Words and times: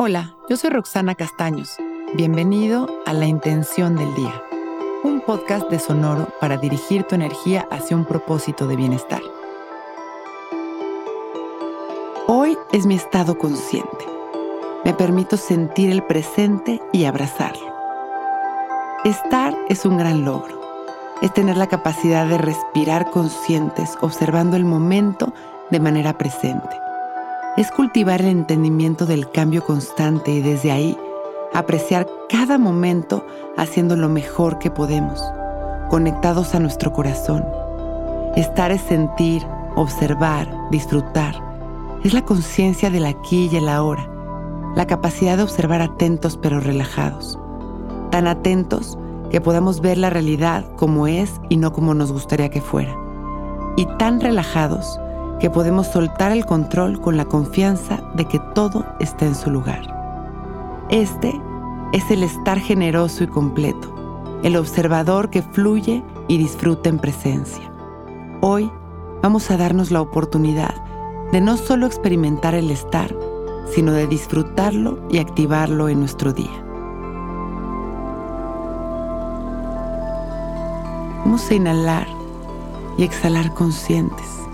Hola, 0.00 0.36
yo 0.48 0.56
soy 0.56 0.70
Roxana 0.70 1.16
Castaños. 1.16 1.76
Bienvenido 2.14 2.88
a 3.04 3.12
La 3.12 3.26
Intención 3.26 3.96
del 3.96 4.14
Día, 4.14 4.44
un 5.02 5.20
podcast 5.20 5.68
de 5.70 5.80
Sonoro 5.80 6.28
para 6.40 6.56
dirigir 6.56 7.02
tu 7.02 7.16
energía 7.16 7.66
hacia 7.72 7.96
un 7.96 8.04
propósito 8.04 8.68
de 8.68 8.76
bienestar. 8.76 9.20
Hoy 12.28 12.56
es 12.70 12.86
mi 12.86 12.94
estado 12.94 13.38
consciente. 13.38 14.06
Me 14.84 14.94
permito 14.94 15.36
sentir 15.36 15.90
el 15.90 16.04
presente 16.04 16.80
y 16.92 17.04
abrazarlo. 17.04 17.74
Estar 19.04 19.58
es 19.68 19.84
un 19.84 19.98
gran 19.98 20.24
logro. 20.24 20.60
Es 21.22 21.34
tener 21.34 21.56
la 21.56 21.66
capacidad 21.66 22.24
de 22.24 22.38
respirar 22.38 23.10
conscientes 23.10 23.98
observando 24.00 24.56
el 24.56 24.64
momento 24.64 25.34
de 25.72 25.80
manera 25.80 26.16
presente 26.16 26.87
es 27.56 27.70
cultivar 27.72 28.20
el 28.20 28.28
entendimiento 28.28 29.06
del 29.06 29.30
cambio 29.30 29.64
constante 29.64 30.30
y 30.30 30.40
desde 30.40 30.70
ahí 30.70 30.96
apreciar 31.52 32.06
cada 32.28 32.58
momento 32.58 33.24
haciendo 33.56 33.96
lo 33.96 34.08
mejor 34.08 34.58
que 34.58 34.70
podemos, 34.70 35.22
conectados 35.88 36.54
a 36.54 36.60
nuestro 36.60 36.92
corazón. 36.92 37.44
Estar 38.36 38.70
es 38.70 38.82
sentir, 38.82 39.42
observar, 39.74 40.48
disfrutar. 40.70 41.34
Es 42.04 42.12
la 42.12 42.24
conciencia 42.24 42.90
del 42.90 43.06
aquí 43.06 43.48
y 43.50 43.56
el 43.56 43.68
ahora, 43.68 44.08
la 44.76 44.86
capacidad 44.86 45.36
de 45.36 45.42
observar 45.42 45.82
atentos 45.82 46.38
pero 46.40 46.60
relajados. 46.60 47.38
Tan 48.10 48.28
atentos 48.28 48.96
que 49.30 49.40
podamos 49.40 49.80
ver 49.80 49.98
la 49.98 50.10
realidad 50.10 50.64
como 50.76 51.06
es 51.06 51.40
y 51.48 51.56
no 51.56 51.72
como 51.72 51.94
nos 51.94 52.12
gustaría 52.12 52.50
que 52.50 52.60
fuera. 52.60 52.94
Y 53.76 53.86
tan 53.98 54.20
relajados 54.20 55.00
que 55.40 55.50
podemos 55.50 55.86
soltar 55.86 56.32
el 56.32 56.44
control 56.44 57.00
con 57.00 57.16
la 57.16 57.24
confianza 57.24 58.00
de 58.14 58.24
que 58.24 58.40
todo 58.54 58.84
está 58.98 59.26
en 59.26 59.34
su 59.34 59.50
lugar. 59.50 59.94
Este 60.90 61.40
es 61.92 62.10
el 62.10 62.22
estar 62.22 62.58
generoso 62.58 63.24
y 63.24 63.28
completo, 63.28 64.40
el 64.42 64.56
observador 64.56 65.30
que 65.30 65.42
fluye 65.42 66.02
y 66.26 66.38
disfruta 66.38 66.88
en 66.88 66.98
presencia. 66.98 67.72
Hoy 68.40 68.70
vamos 69.22 69.50
a 69.50 69.56
darnos 69.56 69.90
la 69.90 70.00
oportunidad 70.00 70.74
de 71.32 71.40
no 71.40 71.56
solo 71.56 71.86
experimentar 71.86 72.54
el 72.54 72.70
estar, 72.70 73.14
sino 73.72 73.92
de 73.92 74.06
disfrutarlo 74.06 74.98
y 75.10 75.18
activarlo 75.18 75.88
en 75.88 76.00
nuestro 76.00 76.32
día. 76.32 76.64
Vamos 81.24 81.50
a 81.50 81.54
inhalar 81.54 82.06
y 82.96 83.04
exhalar 83.04 83.52
conscientes 83.52 84.47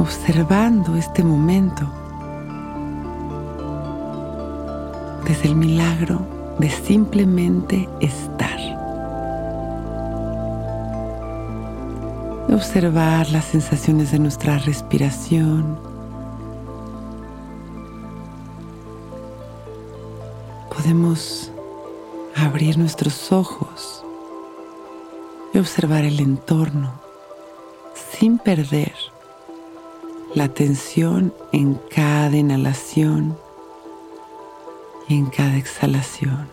observando 0.00 0.96
este 0.96 1.22
momento 1.22 1.86
desde 5.26 5.48
el 5.48 5.54
milagro 5.54 6.26
de 6.58 6.70
simplemente 6.70 7.86
estar. 8.00 8.58
Observar 12.50 13.28
las 13.28 13.44
sensaciones 13.44 14.10
de 14.10 14.18
nuestra 14.18 14.56
respiración. 14.58 15.78
Podemos 20.74 21.52
abrir 22.36 22.78
nuestros 22.78 23.32
ojos 23.32 24.02
y 25.52 25.58
observar 25.58 26.04
el 26.04 26.20
entorno 26.20 26.94
sin 27.94 28.38
perder 28.38 29.09
la 30.34 30.44
atención 30.44 31.34
en 31.50 31.74
cada 31.92 32.36
inhalación 32.36 33.36
y 35.08 35.14
en 35.14 35.26
cada 35.26 35.56
exhalación. 35.56 36.48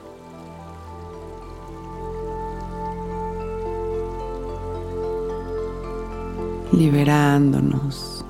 Liberándonos 6.72 8.26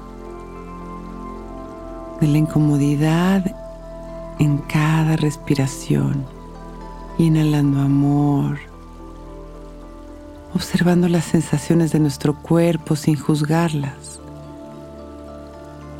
de 2.20 2.28
la 2.28 2.38
incomodidad 2.38 3.46
en 4.40 4.58
cada 4.58 5.16
respiración, 5.16 6.26
inhalando 7.18 7.80
amor, 7.82 8.58
observando 10.54 11.08
las 11.08 11.24
sensaciones 11.24 11.94
de 11.94 12.00
nuestro 12.00 12.36
cuerpo 12.36 12.98
sin 12.98 13.18
juzgarlas 13.18 14.18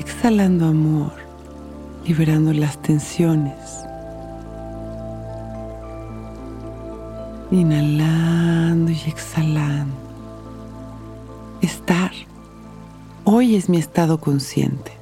exhalando 0.08 0.64
amor, 0.64 1.12
liberando 2.06 2.54
las 2.54 2.80
tensiones. 2.80 3.54
Inhalando 7.50 8.90
y 8.90 9.00
exhalando. 9.06 9.94
Estar. 11.60 12.12
Hoy 13.24 13.54
es 13.54 13.68
mi 13.68 13.76
estado 13.76 14.18
consciente. 14.18 14.92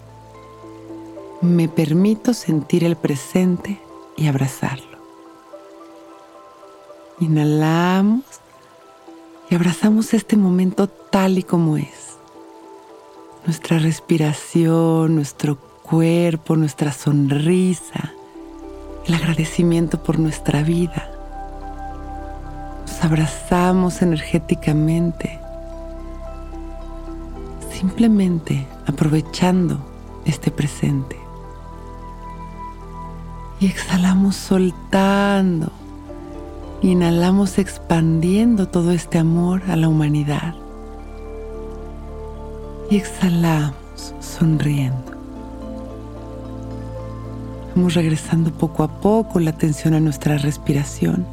Me 1.40 1.68
permito 1.68 2.34
sentir 2.34 2.82
el 2.82 2.96
presente 2.96 3.80
y 4.16 4.26
abrazarlo. 4.26 4.98
Inhalamos 7.20 8.24
y 9.50 9.54
abrazamos 9.54 10.12
este 10.14 10.36
momento 10.36 10.88
tal 10.88 11.38
y 11.38 11.44
como 11.44 11.76
es 11.76 12.05
nuestra 13.46 13.78
respiración, 13.78 15.14
nuestro 15.14 15.56
cuerpo, 15.56 16.56
nuestra 16.56 16.92
sonrisa, 16.92 18.12
el 19.06 19.14
agradecimiento 19.14 20.02
por 20.02 20.18
nuestra 20.18 20.64
vida. 20.64 21.08
Nos 22.80 23.04
abrazamos 23.04 24.02
energéticamente, 24.02 25.38
simplemente 27.72 28.66
aprovechando 28.84 29.78
este 30.24 30.50
presente. 30.50 31.16
Y 33.60 33.66
exhalamos 33.66 34.34
soltando. 34.34 35.70
Inhalamos 36.82 37.58
expandiendo 37.58 38.68
todo 38.68 38.90
este 38.90 39.18
amor 39.18 39.62
a 39.68 39.76
la 39.76 39.88
humanidad 39.88 40.65
y 42.90 42.96
exhalamos 42.96 44.14
sonriendo. 44.20 45.12
Vamos 47.74 47.94
regresando 47.94 48.50
poco 48.50 48.82
a 48.82 48.88
poco 48.88 49.38
la 49.38 49.50
atención 49.50 49.94
a 49.94 50.00
nuestra 50.00 50.38
respiración. 50.38 51.26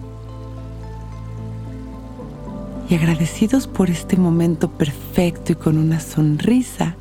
Y 2.89 2.95
agradecidos 2.95 3.65
por 3.65 3.89
este 3.89 4.17
momento 4.17 4.69
perfecto 4.69 5.53
y 5.53 5.55
con 5.55 5.77
una 5.77 5.99
sonrisa, 5.99 6.95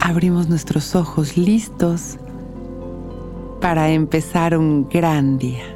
abrimos 0.00 0.48
nuestros 0.48 0.94
ojos 0.94 1.36
listos 1.36 2.16
para 3.60 3.90
empezar 3.90 4.56
un 4.56 4.88
gran 4.88 5.38
día. 5.38 5.75